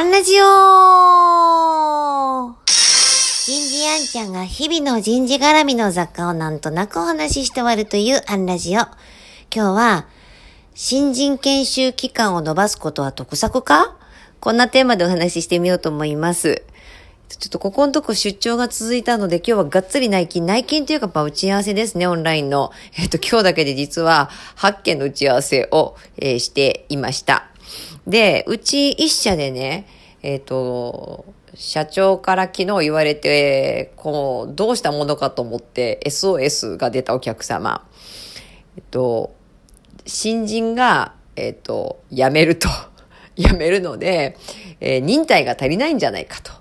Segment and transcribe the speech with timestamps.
[0.00, 0.44] アンラジオ
[3.44, 8.80] 人事アンちゃんが日々の人事絡みの雑貨をなんとなくお話しして終わるというアンラジオ。
[8.80, 8.94] 今
[9.50, 10.06] 日は、
[10.74, 13.94] 新人研修期間を延ばすことは得策か？
[14.40, 16.62] こんなテーマでお話ししてみようと思います。
[17.28, 22.72] ちょっとここのとこ出張が続いたので今日はがっつり内勤、内勤というかまあ打ち合わせですね、オンラインの。
[22.96, 27.49] えっと、今日だけで実は8件の打ち合わせを、えー、していました。
[28.06, 29.86] で、うち一社でね、
[30.22, 31.24] えっ、ー、と、
[31.54, 37.86] 社長から昨日言われて、こう、どうしたものかと思って SOS が出たお客様。
[38.76, 39.34] えっと、
[40.06, 42.68] 新人が、えっと、辞めると。
[43.36, 44.36] 辞めるので、
[44.80, 46.52] えー、忍耐が足りないんじゃないかと。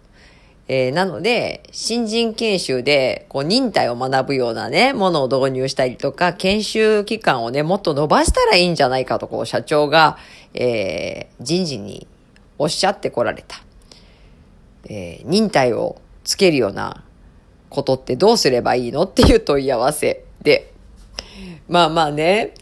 [0.71, 10.19] えー、なので、新人研修で、こう、忍耐を学ぶようなね、ものを導入したりとか、研修期間をね、もっと伸ばしたらいいんじゃないかと、こう、社長が、
[10.53, 12.07] えー、人事に
[12.59, 13.63] おっしゃってこられた。
[14.87, 17.03] えー、忍耐をつけるような
[17.69, 20.68] ことってどうすればいいのっていう問い合わせで、
[21.67, 22.55] まあまあね、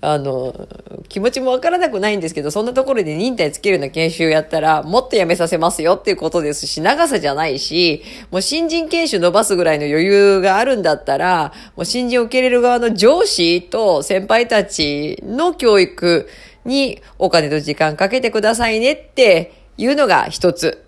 [0.00, 0.68] あの、
[1.08, 16.28] 気持ちもわからなくないんですけど、そんなところで忍耐つけるような研修やったら、もっとやめさせますよっていうことですし、長さじゃないし、もう新人研修伸ばすぐらいの余裕があるんだったら、もう新人を受け入れる側の上司と先輩たちの教育
[16.64, 20.84] にお金と時間かけてくださいねっていうのが一つ。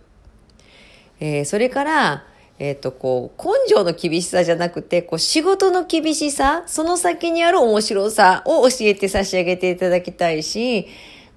[1.20, 2.25] えー、それから、
[2.61, 10.86] えっ、ー、と、こう、根性の厳しさじゃなくて、こう、仕事の厳しさ、その先にある面白さを教えて差し上げていただきたいし、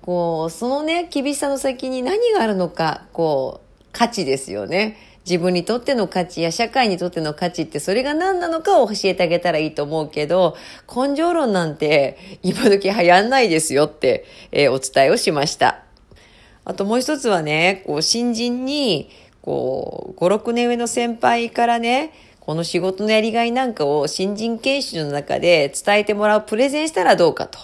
[0.02, 4.98] こう、そのね、厳しさの先に何があるのか、こう、価値ですよね。
[5.26, 10.58] 自分にとっての価値や社会にとっての価値ってそれが何なのかを教えてあげたらいいと思うけど、
[10.94, 15.84] 根性論なんて今時流行んないですよって、えー、お伝えをしました。
[16.66, 19.10] あともう一つはね、こう、新人に、
[19.44, 27.59] こう、5、6年上の先輩からね、この仕事のやりがいなんかを新人研修の中で伝えてもらうプレゼンしたらどうかと。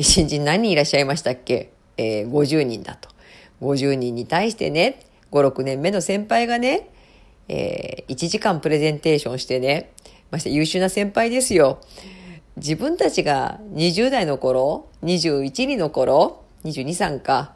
[0.00, 1.72] 新人何人いらっしゃいましたっけ？
[1.96, 3.08] えー、50人だと。
[3.60, 5.00] 50人に対してね、
[5.32, 6.90] 5、6年目の先輩がね、
[7.48, 9.90] えー、1時間プレゼンテーションしてね、
[10.30, 11.80] まして優秀な先輩ですよ。
[12.56, 17.54] 自分たちが20代の頃、21人の頃、22、3か、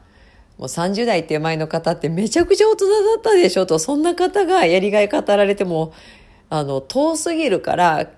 [0.57, 5.93] もう30代手前の方ってめちゃくちゃ大人だったでしょと、そんな方がやりがい語られても、
[6.49, 8.09] あの、遠すぎるから、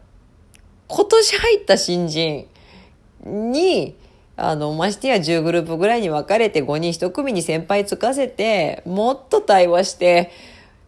[0.88, 2.47] 今年入った新人
[3.25, 3.96] に、
[4.38, 10.31] あの、ましてや10グループぐらいに分かれて5人1組に先輩つかせて、もっと対話して、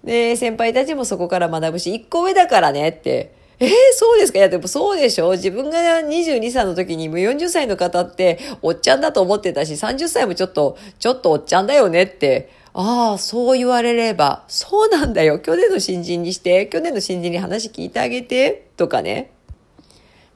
[0.03, 4.37] で、先輩たちもそこから学ぶし、1個上だからねって、えー、そうですか？
[4.37, 12.51] いや、でもそうでしょ自分が22歳の時にもう40歳の方っておっちゃんだと思ってたし、30歳もちょっと、ちょっとおっちゃんだよねって。
[12.73, 15.39] ああ、そう言われれば、そうなんだよ。
[15.39, 19.31] 去年の新人にして、去年の新人に話聞いてあげて、とかね。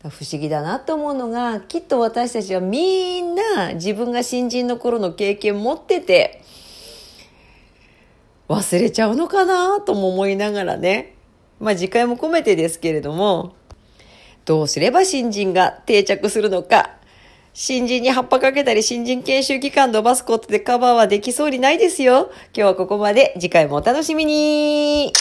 [0.02, 6.42] 不思議だなと思うのが、きっと私たちはみんな自分が新人の頃の経験持ってて、
[8.50, 11.14] 忘れちゃうのかなとも思いながらね。
[11.62, 13.54] まあ次回も込めてですけれども、
[14.46, 16.90] どうすれば新人が定着するのか、
[17.54, 22.32] 新人に葉っぱかけたり新人研修期間伸ばすことでカバーはできそうにないですよ。
[22.54, 23.34] 今日はここまで。
[23.40, 25.14] 次回もお楽しみに